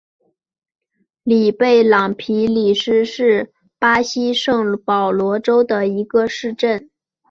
[1.21, 6.89] 里贝朗皮里斯是巴西圣保罗州的一个市镇。